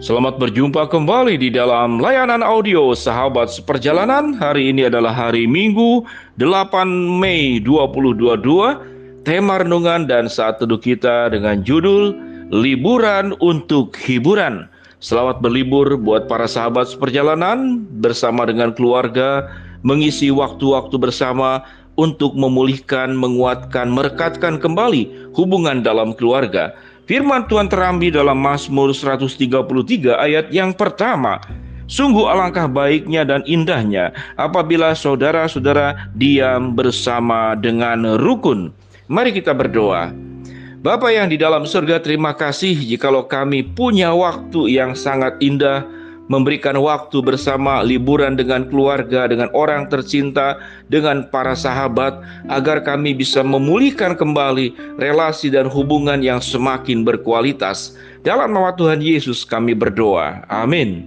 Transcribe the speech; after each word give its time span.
Selamat 0.00 0.40
berjumpa 0.40 0.88
kembali 0.88 1.36
di 1.36 1.52
dalam 1.52 2.00
layanan 2.00 2.40
audio 2.40 2.96
Sahabat 2.96 3.52
Seperjalanan. 3.52 4.32
Hari 4.32 4.72
ini 4.72 4.88
adalah 4.88 5.12
hari 5.12 5.44
Minggu 5.44 6.08
8 6.40 7.20
Mei 7.20 7.60
2022. 7.60 8.40
Tema 9.28 9.60
renungan 9.60 10.08
dan 10.08 10.24
saat 10.24 10.56
teduh 10.56 10.80
kita 10.80 11.28
dengan 11.28 11.60
judul 11.60 12.16
Liburan 12.48 13.36
untuk 13.44 13.92
Hiburan. 14.00 14.72
Selamat 15.04 15.44
berlibur 15.44 16.00
buat 16.00 16.32
para 16.32 16.48
sahabat 16.48 16.88
seperjalanan 16.88 17.84
bersama 18.00 18.48
dengan 18.48 18.72
keluarga, 18.72 19.52
mengisi 19.84 20.32
waktu-waktu 20.32 20.96
bersama 20.96 21.60
untuk 22.00 22.32
memulihkan, 22.40 23.12
menguatkan, 23.12 23.92
merekatkan 23.92 24.56
kembali 24.64 25.36
hubungan 25.36 25.84
dalam 25.84 26.16
keluarga 26.16 26.72
Firman 27.10 27.50
Tuhan 27.50 27.66
terambil 27.66 28.14
dalam 28.14 28.38
Mazmur 28.38 28.94
133 28.94 29.50
ayat 30.14 30.46
yang 30.54 30.70
pertama. 30.70 31.42
Sungguh 31.90 32.22
alangkah 32.30 32.70
baiknya 32.70 33.26
dan 33.26 33.42
indahnya 33.50 34.14
apabila 34.38 34.94
saudara-saudara 34.94 36.06
diam 36.14 36.70
bersama 36.78 37.58
dengan 37.58 38.14
rukun. 38.14 38.70
Mari 39.10 39.34
kita 39.34 39.50
berdoa. 39.50 40.14
Bapa 40.86 41.10
yang 41.10 41.26
di 41.26 41.34
dalam 41.34 41.66
surga, 41.66 41.98
terima 41.98 42.30
kasih 42.30 42.78
jikalau 42.78 43.26
kami 43.26 43.66
punya 43.66 44.14
waktu 44.14 44.78
yang 44.78 44.94
sangat 44.94 45.34
indah 45.42 45.82
memberikan 46.30 46.78
waktu 46.78 47.18
bersama 47.26 47.82
liburan 47.82 48.38
dengan 48.38 48.62
keluarga, 48.70 49.26
dengan 49.26 49.50
orang 49.50 49.90
tercinta, 49.90 50.62
dengan 50.86 51.26
para 51.26 51.58
sahabat, 51.58 52.22
agar 52.46 52.86
kami 52.86 53.18
bisa 53.18 53.42
memulihkan 53.42 54.14
kembali 54.14 54.70
relasi 55.02 55.50
dan 55.50 55.66
hubungan 55.66 56.22
yang 56.22 56.38
semakin 56.38 57.02
berkualitas. 57.02 57.98
Dalam 58.22 58.54
nama 58.54 58.70
Tuhan 58.78 59.02
Yesus 59.02 59.42
kami 59.42 59.74
berdoa. 59.74 60.46
Amin. 60.46 61.02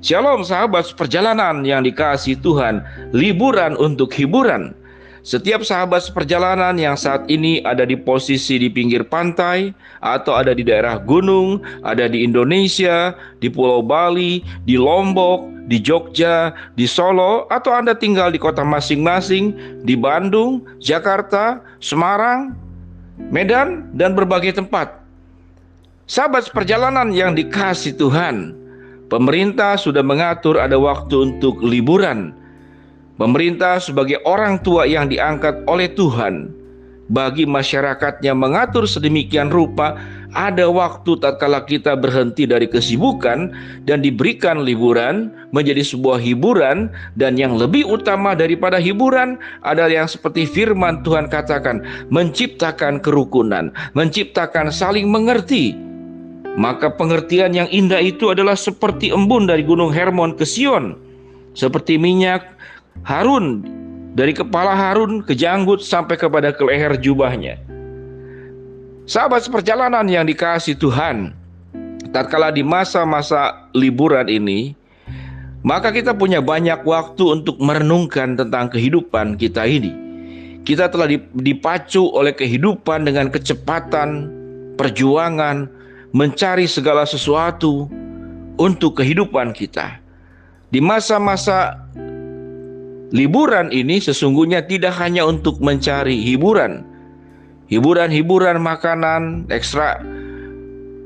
Shalom 0.00 0.46
sahabat 0.46 0.96
perjalanan 0.96 1.60
yang 1.66 1.84
dikasih 1.84 2.38
Tuhan, 2.40 2.80
liburan 3.12 3.76
untuk 3.76 4.14
hiburan. 4.14 4.72
Setiap 5.20 5.60
sahabat 5.60 6.08
seperjalanan 6.08 6.72
yang 6.80 6.96
saat 6.96 7.28
ini 7.28 7.60
ada 7.60 7.84
di 7.84 7.92
posisi 7.92 8.56
di 8.56 8.72
pinggir 8.72 9.04
pantai 9.04 9.76
atau 10.00 10.32
ada 10.32 10.56
di 10.56 10.64
daerah 10.64 10.96
gunung, 10.96 11.60
ada 11.84 12.08
di 12.08 12.24
Indonesia, 12.24 13.12
di 13.36 13.52
Pulau 13.52 13.84
Bali, 13.84 14.40
di 14.64 14.80
Lombok, 14.80 15.44
di 15.68 15.76
Jogja, 15.76 16.56
di 16.72 16.88
Solo, 16.88 17.44
atau 17.52 17.76
Anda 17.76 17.92
tinggal 17.92 18.32
di 18.32 18.40
kota 18.40 18.64
masing-masing, 18.64 19.52
di 19.84 19.92
Bandung, 19.92 20.64
Jakarta, 20.80 21.60
Semarang, 21.84 22.56
Medan, 23.28 23.92
dan 23.92 24.16
berbagai 24.16 24.56
tempat. 24.56 25.04
Sahabat 26.08 26.48
seperjalanan 26.48 27.12
yang 27.12 27.36
dikasih 27.36 27.94
Tuhan, 27.94 28.56
pemerintah 29.12 29.76
sudah 29.76 30.02
mengatur 30.02 30.56
ada 30.56 30.80
waktu 30.80 31.36
untuk 31.36 31.60
liburan 31.60 32.39
Pemerintah 33.20 33.76
sebagai 33.76 34.16
orang 34.24 34.64
tua 34.64 34.88
yang 34.88 35.04
diangkat 35.12 35.68
oleh 35.68 35.92
Tuhan 35.92 36.56
bagi 37.12 37.44
masyarakatnya 37.44 38.32
mengatur 38.32 38.88
sedemikian 38.88 39.52
rupa 39.52 39.92
ada 40.32 40.64
waktu 40.72 41.20
tatkala 41.20 41.68
kita 41.68 42.00
berhenti 42.00 42.48
dari 42.48 42.64
kesibukan 42.64 43.52
dan 43.84 44.00
diberikan 44.00 44.64
liburan 44.64 45.28
menjadi 45.52 45.84
sebuah 45.84 46.16
hiburan 46.16 46.88
dan 47.20 47.36
yang 47.36 47.60
lebih 47.60 47.84
utama 47.84 48.32
daripada 48.32 48.80
hiburan 48.80 49.36
adalah 49.68 49.92
yang 49.92 50.08
seperti 50.08 50.48
firman 50.48 51.04
Tuhan 51.04 51.28
katakan 51.28 51.84
menciptakan 52.08 53.04
kerukunan, 53.04 53.68
menciptakan 53.92 54.72
saling 54.72 55.12
mengerti. 55.12 55.76
Maka 56.56 56.88
pengertian 56.96 57.52
yang 57.52 57.68
indah 57.68 58.00
itu 58.00 58.32
adalah 58.32 58.56
seperti 58.56 59.12
embun 59.12 59.44
dari 59.44 59.60
gunung 59.60 59.92
Hermon 59.92 60.40
ke 60.40 60.48
Sion, 60.48 60.98
seperti 61.54 61.94
minyak 61.94 62.60
Harun 63.02 63.64
dari 64.14 64.34
kepala 64.34 64.74
Harun 64.74 65.22
ke 65.22 65.32
janggut 65.32 65.80
sampai 65.80 66.18
kepada 66.18 66.50
ke 66.50 66.62
leher 66.66 66.98
jubahnya. 66.98 67.56
Sahabat 69.10 69.42
seperjalanan 69.42 70.06
yang 70.06 70.22
dikasih 70.26 70.78
Tuhan, 70.78 71.34
tatkala 72.14 72.54
di 72.54 72.62
masa-masa 72.62 73.66
liburan 73.74 74.30
ini, 74.30 74.78
maka 75.66 75.90
kita 75.90 76.14
punya 76.14 76.38
banyak 76.38 76.86
waktu 76.86 77.42
untuk 77.42 77.58
merenungkan 77.58 78.38
tentang 78.38 78.70
kehidupan 78.70 79.34
kita 79.34 79.66
ini. 79.66 79.92
Kita 80.62 80.92
telah 80.92 81.10
dipacu 81.34 82.06
oleh 82.12 82.36
kehidupan 82.36 83.08
dengan 83.08 83.32
kecepatan, 83.32 84.30
perjuangan, 84.76 85.66
mencari 86.12 86.68
segala 86.70 87.02
sesuatu 87.02 87.88
untuk 88.60 89.00
kehidupan 89.00 89.56
kita. 89.56 89.98
Di 90.70 90.78
masa-masa 90.78 91.74
Liburan 93.10 93.74
ini 93.74 93.98
sesungguhnya 93.98 94.70
tidak 94.70 94.94
hanya 95.02 95.26
untuk 95.26 95.58
mencari 95.58 96.14
hiburan, 96.22 96.86
hiburan-hiburan 97.66 98.62
makanan 98.62 99.50
ekstra, 99.50 99.98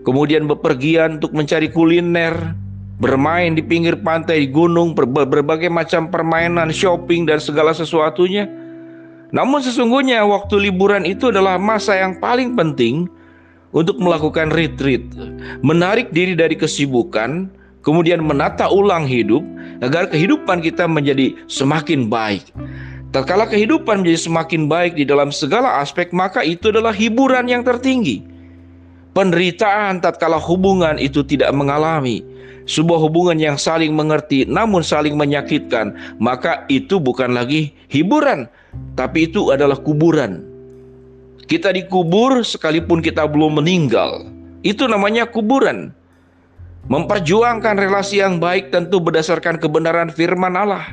kemudian 0.04 0.44
bepergian 0.44 1.16
untuk 1.16 1.32
mencari 1.32 1.72
kuliner, 1.72 2.52
bermain 3.00 3.56
di 3.56 3.64
pinggir 3.64 3.96
pantai, 4.04 4.44
di 4.44 4.48
gunung, 4.52 4.92
berbagai 4.92 5.72
macam 5.72 6.12
permainan, 6.12 6.68
shopping, 6.68 7.24
dan 7.24 7.40
segala 7.40 7.72
sesuatunya. 7.72 8.52
Namun 9.32 9.64
sesungguhnya 9.64 10.22
waktu 10.28 10.70
liburan 10.70 11.08
itu 11.08 11.32
adalah 11.32 11.56
masa 11.56 11.96
yang 11.96 12.20
paling 12.20 12.52
penting 12.52 13.08
untuk 13.72 13.96
melakukan 13.96 14.52
retreat, 14.52 15.02
menarik 15.64 16.12
diri 16.12 16.36
dari 16.36 16.54
kesibukan, 16.54 17.50
kemudian 17.84 18.24
menata 18.24 18.66
ulang 18.72 19.04
hidup, 19.04 19.44
agar 19.84 20.08
kehidupan 20.08 20.64
kita 20.64 20.88
menjadi 20.88 21.36
semakin 21.46 22.08
baik. 22.08 22.48
Tatkala 23.14 23.46
kehidupan 23.46 24.02
menjadi 24.02 24.26
semakin 24.26 24.66
baik 24.66 24.98
di 24.98 25.06
dalam 25.06 25.30
segala 25.30 25.78
aspek, 25.78 26.10
maka 26.10 26.42
itu 26.42 26.74
adalah 26.74 26.90
hiburan 26.90 27.46
yang 27.46 27.62
tertinggi. 27.62 28.26
Penderitaan 29.14 30.02
tatkala 30.02 30.42
hubungan 30.42 30.98
itu 30.98 31.22
tidak 31.22 31.54
mengalami 31.54 32.26
sebuah 32.64 32.96
hubungan 32.96 33.36
yang 33.36 33.56
saling 33.60 33.92
mengerti 33.92 34.48
namun 34.48 34.80
saling 34.80 35.14
menyakitkan, 35.14 35.94
maka 36.18 36.64
itu 36.72 36.96
bukan 36.98 37.36
lagi 37.36 37.70
hiburan, 37.92 38.48
tapi 38.96 39.28
itu 39.30 39.52
adalah 39.52 39.76
kuburan. 39.78 40.42
Kita 41.44 41.76
dikubur 41.76 42.40
sekalipun 42.40 43.04
kita 43.04 43.28
belum 43.28 43.60
meninggal. 43.60 44.32
Itu 44.64 44.88
namanya 44.88 45.28
kuburan. 45.28 45.92
Memperjuangkan 46.84 47.80
relasi 47.80 48.20
yang 48.20 48.36
baik 48.36 48.68
tentu 48.68 49.00
berdasarkan 49.00 49.56
kebenaran 49.56 50.12
firman 50.12 50.52
Allah. 50.52 50.84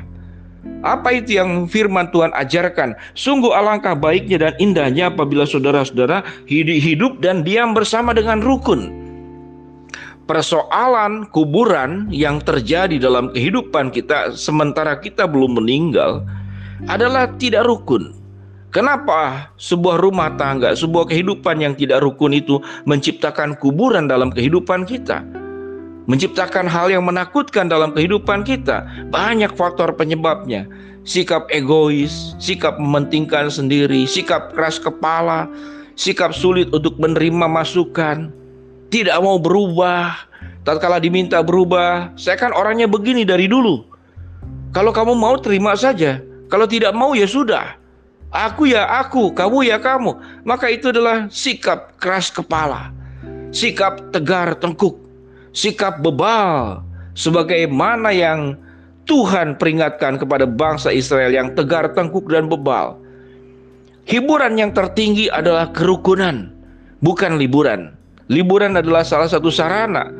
Apa 0.82 1.14
itu 1.14 1.36
yang 1.36 1.68
firman 1.68 2.08
Tuhan 2.10 2.32
ajarkan? 2.32 2.96
Sungguh 3.12 3.52
alangkah 3.52 3.92
baiknya 3.94 4.48
dan 4.48 4.52
indahnya 4.56 5.12
apabila 5.12 5.44
saudara-saudara 5.44 6.24
hidup 6.48 7.20
dan 7.20 7.44
diam 7.44 7.76
bersama 7.76 8.16
dengan 8.16 8.40
rukun. 8.40 8.88
Persoalan 10.24 11.28
kuburan 11.34 12.08
yang 12.08 12.38
terjadi 12.40 12.96
dalam 12.96 13.34
kehidupan 13.34 13.90
kita 13.90 14.32
sementara 14.32 14.96
kita 14.96 15.26
belum 15.26 15.60
meninggal 15.60 16.22
adalah 16.86 17.28
tidak 17.36 17.66
rukun. 17.66 18.14
Kenapa 18.72 19.52
sebuah 19.60 20.00
rumah 20.00 20.32
tangga, 20.40 20.72
sebuah 20.72 21.10
kehidupan 21.10 21.60
yang 21.60 21.74
tidak 21.76 22.00
rukun 22.00 22.32
itu 22.32 22.62
menciptakan 22.88 23.58
kuburan 23.60 24.08
dalam 24.08 24.32
kehidupan 24.32 24.88
kita? 24.88 25.41
Menciptakan 26.06 26.66
hal 26.66 26.90
yang 26.90 27.04
menakutkan 27.06 27.70
dalam 27.70 27.94
kehidupan 27.94 28.42
kita. 28.42 28.86
Banyak 29.10 29.54
faktor 29.54 29.94
penyebabnya. 29.94 30.66
Sikap 31.02 31.50
egois, 31.50 32.38
sikap 32.38 32.78
mementingkan 32.78 33.50
sendiri, 33.50 34.06
sikap 34.06 34.54
keras 34.54 34.78
kepala, 34.78 35.50
sikap 35.98 36.30
sulit 36.30 36.70
untuk 36.70 36.94
menerima 37.02 37.50
masukan, 37.50 38.30
tidak 38.86 39.18
mau 39.18 39.38
berubah. 39.42 40.30
Tatkala 40.62 41.02
diminta 41.02 41.42
berubah, 41.42 42.14
saya 42.14 42.38
kan 42.38 42.54
orangnya 42.54 42.86
begini 42.86 43.26
dari 43.26 43.50
dulu. 43.50 43.82
Kalau 44.70 44.94
kamu 44.94 45.18
mau 45.18 45.34
terima 45.42 45.74
saja, 45.74 46.22
kalau 46.46 46.70
tidak 46.70 46.94
mau 46.94 47.18
ya 47.18 47.26
sudah. 47.26 47.74
Aku 48.30 48.70
ya 48.70 48.86
aku, 49.02 49.34
kamu 49.34 49.66
ya 49.66 49.82
kamu. 49.82 50.14
Maka 50.46 50.70
itu 50.70 50.94
adalah 50.94 51.26
sikap 51.34 51.98
keras 51.98 52.30
kepala, 52.30 52.94
sikap 53.50 54.14
tegar 54.14 54.54
tengkuk 54.54 55.01
sikap 55.52 56.00
bebal 56.00 56.80
sebagaimana 57.12 58.10
yang 58.12 58.56
Tuhan 59.04 59.60
peringatkan 59.60 60.16
kepada 60.16 60.48
bangsa 60.48 60.88
Israel 60.92 61.32
yang 61.32 61.52
tegar 61.52 61.92
tengkuk 61.92 62.28
dan 62.32 62.48
bebal. 62.48 62.96
Hiburan 64.08 64.58
yang 64.58 64.74
tertinggi 64.74 65.30
adalah 65.30 65.70
kerukunan, 65.70 66.50
bukan 67.04 67.38
liburan. 67.38 67.94
Liburan 68.26 68.74
adalah 68.74 69.06
salah 69.06 69.30
satu 69.30 69.52
sarana 69.52 70.10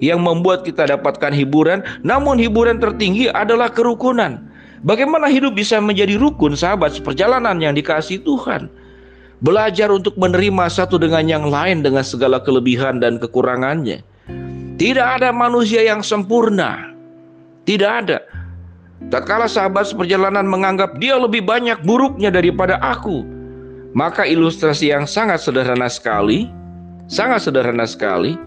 yang 0.00 0.20
membuat 0.20 0.64
kita 0.64 0.88
dapatkan 0.88 1.32
hiburan, 1.32 1.80
namun 2.04 2.36
hiburan 2.36 2.80
tertinggi 2.80 3.32
adalah 3.32 3.72
kerukunan. 3.72 4.44
Bagaimana 4.80 5.28
hidup 5.28 5.56
bisa 5.56 5.76
menjadi 5.76 6.16
rukun, 6.16 6.56
sahabat, 6.56 6.96
seperjalanan 6.96 7.60
yang 7.60 7.76
dikasih 7.76 8.24
Tuhan. 8.24 8.72
Belajar 9.40 9.92
untuk 9.92 10.16
menerima 10.20 10.68
satu 10.68 11.00
dengan 11.00 11.24
yang 11.24 11.48
lain 11.48 11.80
dengan 11.80 12.04
segala 12.04 12.40
kelebihan 12.44 13.00
dan 13.00 13.16
kekurangannya 13.16 14.04
Tidak 14.80 15.20
ada 15.20 15.28
manusia 15.28 15.84
yang 15.84 16.00
sempurna. 16.00 16.96
Tidak 17.68 17.90
ada. 18.00 18.24
Tatkala 19.12 19.44
sahabat 19.44 19.92
seperjalanan 19.92 20.48
menganggap 20.48 20.96
dia 20.96 21.20
lebih 21.20 21.44
banyak 21.44 21.84
buruknya 21.84 22.32
daripada 22.32 22.80
aku, 22.80 23.20
maka 23.92 24.24
ilustrasi 24.24 24.88
yang 24.88 25.04
sangat 25.04 25.44
sederhana 25.44 25.84
sekali, 25.92 26.48
sangat 27.12 27.44
sederhana 27.44 27.84
sekali, 27.84 28.40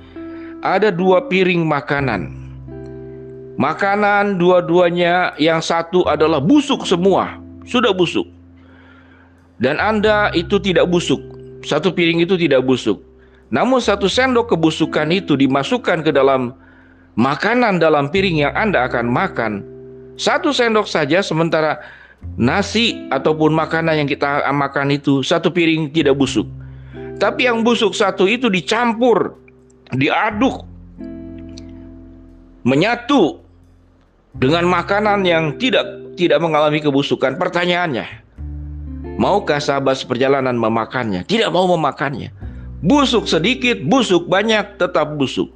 ada 0.66 0.90
dua 0.90 1.30
piring 1.30 1.70
makanan. 1.70 2.34
Makanan 3.62 4.42
dua-duanya 4.42 5.38
yang 5.38 5.62
satu 5.62 6.02
adalah 6.10 6.42
busuk 6.42 6.82
semua, 6.90 7.38
sudah 7.70 7.94
busuk. 7.94 8.26
Dan 9.62 9.78
Anda 9.78 10.34
itu 10.34 10.58
tidak 10.58 10.90
busuk, 10.90 11.22
satu 11.62 11.94
piring 11.94 12.26
itu 12.26 12.34
tidak 12.42 12.66
busuk. 12.66 13.13
Namun 13.54 13.78
satu 13.78 14.10
sendok 14.10 14.58
kebusukan 14.58 15.14
itu 15.14 15.38
dimasukkan 15.38 16.02
ke 16.02 16.10
dalam 16.10 16.58
makanan 17.14 17.78
dalam 17.78 18.10
piring 18.10 18.50
yang 18.50 18.54
Anda 18.58 18.90
akan 18.90 19.06
makan, 19.06 19.62
satu 20.18 20.50
sendok 20.50 20.90
saja 20.90 21.22
sementara 21.22 21.78
nasi 22.34 23.06
ataupun 23.14 23.54
makanan 23.54 24.02
yang 24.02 24.10
kita 24.10 24.42
makan 24.50 24.98
itu 24.98 25.22
satu 25.22 25.54
piring 25.54 25.94
tidak 25.94 26.18
busuk. 26.18 26.50
Tapi 27.22 27.46
yang 27.46 27.62
busuk 27.62 27.94
satu 27.94 28.26
itu 28.26 28.50
dicampur, 28.50 29.38
diaduk, 29.94 30.66
menyatu 32.66 33.38
dengan 34.34 34.66
makanan 34.66 35.22
yang 35.30 35.62
tidak 35.62 35.86
tidak 36.18 36.42
mengalami 36.42 36.82
kebusukan. 36.82 37.38
Pertanyaannya, 37.38 38.06
maukah 39.22 39.62
sahabat 39.62 40.02
seperjalanan 40.02 40.58
memakannya? 40.58 41.22
Tidak 41.30 41.54
mau 41.54 41.70
memakannya. 41.70 42.43
Busuk 42.84 43.32
sedikit, 43.32 43.80
busuk 43.88 44.28
banyak, 44.28 44.76
tetap 44.76 45.16
busuk. 45.16 45.48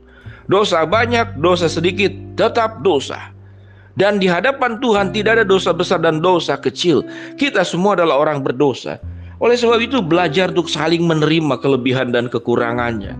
Dosa 0.47 0.87
banyak, 0.87 1.35
dosa 1.43 1.67
sedikit, 1.67 2.07
tetap 2.39 2.79
dosa. 2.87 3.35
Dan 3.99 4.15
di 4.15 4.31
hadapan 4.31 4.79
Tuhan 4.79 5.11
tidak 5.11 5.41
ada 5.41 5.45
dosa 5.45 5.75
besar 5.75 5.99
dan 5.99 6.23
dosa 6.23 6.55
kecil. 6.55 7.03
Kita 7.35 7.67
semua 7.67 7.99
adalah 7.99 8.23
orang 8.23 8.47
berdosa. 8.47 8.95
Oleh 9.43 9.59
sebab 9.59 9.83
itu 9.83 9.99
belajar 9.99 10.55
untuk 10.55 10.71
saling 10.71 11.03
menerima 11.03 11.59
kelebihan 11.59 12.15
dan 12.15 12.31
kekurangannya. 12.31 13.17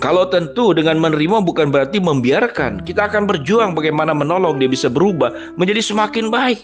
Kalau 0.00 0.24
tentu 0.32 0.72
dengan 0.72 0.96
menerima 0.96 1.44
bukan 1.44 1.68
berarti 1.68 2.00
membiarkan. 2.00 2.88
Kita 2.88 3.12
akan 3.12 3.28
berjuang 3.28 3.76
bagaimana 3.76 4.16
menolong 4.16 4.56
dia 4.56 4.70
bisa 4.70 4.88
berubah 4.88 5.28
menjadi 5.60 5.84
semakin 5.84 6.32
baik. 6.32 6.60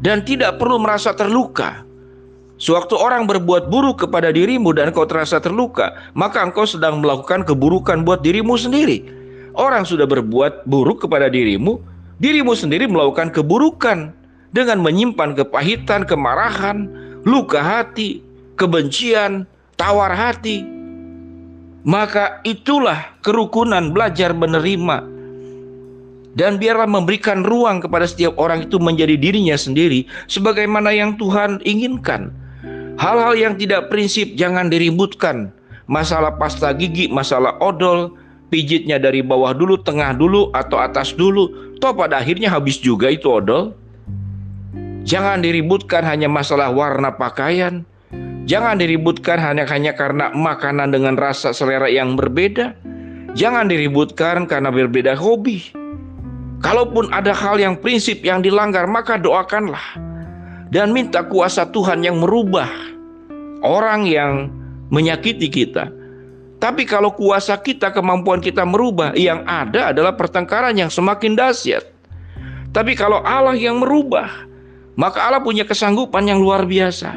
Dan 0.00 0.24
tidak 0.24 0.58
perlu 0.58 0.80
merasa 0.80 1.12
terluka. 1.12 1.84
Sewaktu 2.60 2.92
orang 2.92 3.24
berbuat 3.24 3.72
buruk 3.72 4.04
kepada 4.04 4.28
dirimu 4.28 4.76
dan 4.76 4.92
kau 4.92 5.08
terasa 5.08 5.40
terluka, 5.40 5.96
maka 6.12 6.44
engkau 6.44 6.68
sedang 6.68 7.00
melakukan 7.00 7.40
keburukan 7.40 8.04
buat 8.04 8.20
dirimu 8.20 8.52
sendiri. 8.60 9.00
Orang 9.56 9.88
sudah 9.88 10.04
berbuat 10.04 10.68
buruk 10.68 11.08
kepada 11.08 11.32
dirimu, 11.32 11.80
dirimu 12.20 12.52
sendiri 12.52 12.84
melakukan 12.84 13.32
keburukan 13.32 14.12
dengan 14.52 14.84
menyimpan 14.84 15.40
kepahitan, 15.40 16.04
kemarahan, 16.04 16.84
luka 17.24 17.64
hati, 17.64 18.20
kebencian, 18.60 19.48
tawar 19.80 20.12
hati. 20.12 20.60
Maka 21.80 22.44
itulah 22.44 23.16
kerukunan 23.24 23.88
belajar 23.88 24.36
menerima 24.36 25.00
dan 26.36 26.60
biarlah 26.60 26.84
memberikan 26.84 27.40
ruang 27.40 27.80
kepada 27.80 28.04
setiap 28.04 28.36
orang 28.36 28.68
itu 28.68 28.76
menjadi 28.76 29.16
dirinya 29.16 29.56
sendiri 29.56 30.04
sebagaimana 30.28 30.92
yang 30.92 31.16
Tuhan 31.16 31.64
inginkan. 31.64 32.39
Hal-hal 33.00 33.32
yang 33.32 33.54
tidak 33.56 33.88
prinsip 33.88 34.36
jangan 34.36 34.68
diributkan. 34.68 35.48
Masalah 35.88 36.36
pasta 36.36 36.68
gigi, 36.76 37.08
masalah 37.08 37.56
odol, 37.56 38.12
pijitnya 38.52 39.00
dari 39.00 39.24
bawah 39.24 39.56
dulu, 39.56 39.80
tengah 39.80 40.12
dulu, 40.12 40.52
atau 40.52 40.76
atas 40.76 41.16
dulu. 41.16 41.72
Toh 41.80 41.96
pada 41.96 42.20
akhirnya 42.20 42.52
habis 42.52 42.76
juga 42.76 43.08
itu 43.08 43.24
odol. 43.32 43.72
Jangan 45.08 45.40
diributkan 45.40 46.04
hanya 46.04 46.28
masalah 46.28 46.68
warna 46.68 47.16
pakaian. 47.16 47.88
Jangan 48.44 48.76
diributkan 48.76 49.40
hanya 49.40 49.64
hanya 49.72 49.96
karena 49.96 50.28
makanan 50.36 50.92
dengan 50.92 51.16
rasa 51.16 51.56
selera 51.56 51.88
yang 51.88 52.20
berbeda. 52.20 52.76
Jangan 53.32 53.72
diributkan 53.72 54.44
karena 54.44 54.68
berbeda 54.68 55.16
hobi. 55.16 55.72
Kalaupun 56.60 57.08
ada 57.16 57.32
hal 57.32 57.56
yang 57.56 57.80
prinsip 57.80 58.20
yang 58.20 58.44
dilanggar, 58.44 58.84
maka 58.84 59.16
doakanlah 59.16 59.96
dan 60.70 60.94
minta 60.94 61.26
kuasa 61.26 61.66
Tuhan 61.66 62.04
yang 62.06 62.22
merubah 62.22 62.89
orang 63.62 64.08
yang 64.08 64.52
menyakiti 64.90 65.46
kita 65.46 66.00
tapi 66.60 66.84
kalau 66.84 67.08
kuasa 67.16 67.56
kita, 67.56 67.88
kemampuan 67.88 68.44
kita 68.44 68.68
merubah, 68.68 69.16
yang 69.16 69.40
ada 69.48 69.96
adalah 69.96 70.12
pertengkaran 70.12 70.76
yang 70.76 70.92
semakin 70.92 71.32
dahsyat. 71.32 71.88
Tapi 72.76 72.92
kalau 72.92 73.24
Allah 73.24 73.56
yang 73.56 73.80
merubah, 73.80 74.28
maka 74.92 75.24
Allah 75.24 75.40
punya 75.40 75.64
kesanggupan 75.64 76.28
yang 76.28 76.36
luar 76.36 76.68
biasa. 76.68 77.16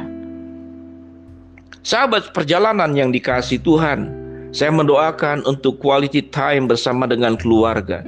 Sahabat 1.84 2.32
perjalanan 2.32 2.96
yang 2.96 3.12
dikasih 3.12 3.60
Tuhan, 3.60 4.08
saya 4.56 4.72
mendoakan 4.72 5.44
untuk 5.44 5.76
quality 5.76 6.24
time 6.32 6.64
bersama 6.64 7.04
dengan 7.04 7.36
keluarga, 7.36 8.00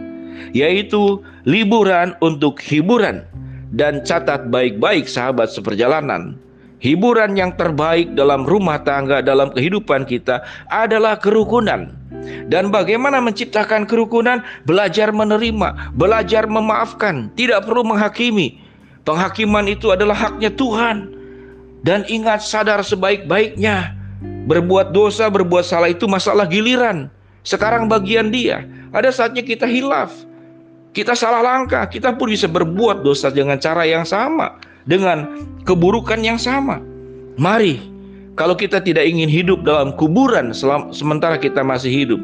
yaitu 0.57 1.21
liburan 1.45 2.17
untuk 2.25 2.57
hiburan 2.65 3.29
dan 3.77 4.01
catat 4.09 4.49
baik-baik 4.49 5.05
sahabat 5.05 5.53
seperjalanan 5.53 6.41
Hiburan 6.77 7.33
yang 7.41 7.57
terbaik 7.57 8.13
dalam 8.13 8.45
rumah 8.45 8.77
tangga, 8.85 9.25
dalam 9.25 9.49
kehidupan 9.49 10.05
kita 10.05 10.45
adalah 10.69 11.17
kerukunan. 11.17 11.89
Dan 12.53 12.69
bagaimana 12.69 13.17
menciptakan 13.25 13.89
kerukunan? 13.89 14.45
Belajar 14.69 15.09
menerima, 15.09 15.97
belajar 15.97 16.45
memaafkan, 16.45 17.33
tidak 17.33 17.65
perlu 17.65 17.81
menghakimi. 17.81 18.61
Penghakiman 19.09 19.65
itu 19.73 19.89
adalah 19.89 20.13
haknya 20.13 20.53
Tuhan. 20.53 21.17
Dan 21.81 22.05
ingat 22.13 22.45
sadar 22.45 22.85
sebaik-baiknya, 22.85 23.97
berbuat 24.45 24.93
dosa, 24.93 25.33
berbuat 25.33 25.65
salah 25.65 25.89
itu 25.89 26.05
masalah 26.05 26.45
giliran. 26.45 27.09
Sekarang 27.41 27.89
bagian 27.89 28.29
dia. 28.29 28.69
Ada 28.93 29.15
saatnya 29.15 29.41
kita 29.41 29.65
hilaf. 29.65 30.13
Kita 30.93 31.17
salah 31.17 31.41
langkah, 31.41 31.89
kita 31.89 32.13
pun 32.17 32.29
bisa 32.33 32.49
berbuat 32.49 33.01
dosa 33.01 33.33
dengan 33.33 33.57
cara 33.61 33.85
yang 33.85 34.05
sama 34.05 34.57
dengan 34.87 35.47
keburukan 35.67 36.23
yang 36.23 36.39
sama. 36.39 36.81
Mari, 37.37 37.83
kalau 38.39 38.57
kita 38.57 38.81
tidak 38.81 39.05
ingin 39.05 39.29
hidup 39.29 39.67
dalam 39.67 39.93
kuburan 39.99 40.55
selama, 40.55 40.95
sementara 40.95 41.37
kita 41.37 41.61
masih 41.61 41.93
hidup, 41.93 42.21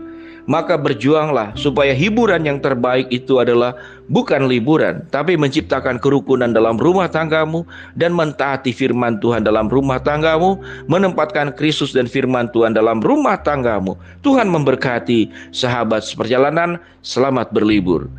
maka 0.47 0.75
berjuanglah 0.75 1.55
supaya 1.55 1.95
hiburan 1.95 2.43
yang 2.43 2.59
terbaik 2.59 3.07
itu 3.15 3.39
adalah 3.39 3.79
bukan 4.11 4.51
liburan, 4.51 5.07
tapi 5.15 5.39
menciptakan 5.39 6.03
kerukunan 6.03 6.51
dalam 6.51 6.79
rumah 6.79 7.07
tanggamu 7.07 7.63
dan 7.95 8.11
mentaati 8.15 8.75
firman 8.75 9.23
Tuhan 9.23 9.47
dalam 9.47 9.71
rumah 9.71 10.03
tanggamu, 10.03 10.59
menempatkan 10.91 11.55
Kristus 11.55 11.95
dan 11.95 12.11
firman 12.11 12.51
Tuhan 12.51 12.75
dalam 12.75 12.99
rumah 12.99 13.39
tanggamu. 13.39 13.95
Tuhan 14.27 14.51
memberkati 14.51 15.53
sahabat 15.55 16.03
seperjalanan, 16.03 16.77
selamat 17.07 17.55
berlibur. 17.55 18.11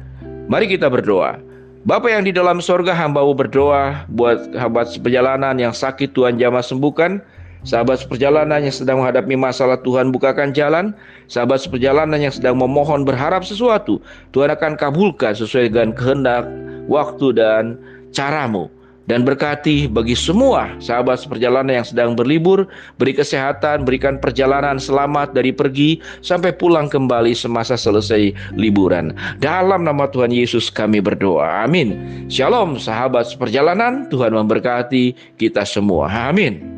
Mari 0.48 0.72
kita 0.72 0.92
berdoa. 0.92 1.53
Bapak 1.84 2.16
yang 2.16 2.24
di 2.24 2.32
dalam 2.32 2.64
sorga 2.64 2.96
hambamu 2.96 3.36
berdoa 3.36 4.08
buat 4.08 4.56
sahabat 4.56 4.96
seperjalanan 4.96 5.60
yang 5.60 5.76
sakit 5.76 6.16
Tuhan 6.16 6.40
jamah 6.40 6.64
sembuhkan. 6.64 7.20
Sahabat 7.68 8.08
seperjalanan 8.08 8.64
yang 8.64 8.72
sedang 8.72 9.04
menghadapi 9.04 9.36
masalah 9.36 9.76
Tuhan 9.84 10.08
bukakan 10.16 10.56
jalan. 10.56 10.96
Sahabat 11.28 11.60
seperjalanan 11.60 12.24
yang 12.24 12.32
sedang 12.32 12.56
memohon 12.56 13.04
berharap 13.04 13.44
sesuatu. 13.44 14.00
Tuhan 14.32 14.56
akan 14.56 14.80
kabulkan 14.80 15.36
sesuai 15.36 15.76
dengan 15.76 15.92
kehendak, 15.92 16.48
waktu 16.88 17.36
dan 17.36 17.76
caramu 18.16 18.72
dan 19.08 19.28
berkati 19.28 19.86
bagi 19.86 20.16
semua 20.16 20.72
sahabat 20.80 21.22
seperjalanan 21.22 21.84
yang 21.84 21.88
sedang 21.88 22.12
berlibur, 22.16 22.68
beri 22.98 23.14
kesehatan, 23.16 23.84
berikan 23.84 24.18
perjalanan 24.18 24.80
selamat 24.80 25.36
dari 25.36 25.52
pergi 25.52 26.00
sampai 26.24 26.56
pulang 26.56 26.88
kembali 26.88 27.36
semasa 27.36 27.76
selesai 27.76 28.32
liburan. 28.56 29.12
Dalam 29.44 29.84
nama 29.84 30.08
Tuhan 30.08 30.32
Yesus 30.32 30.72
kami 30.72 31.04
berdoa. 31.04 31.68
Amin. 31.68 31.96
Shalom 32.32 32.80
sahabat 32.80 33.30
seperjalanan, 33.30 34.08
Tuhan 34.08 34.34
memberkati 34.34 35.38
kita 35.38 35.68
semua. 35.68 36.08
Amin. 36.10 36.73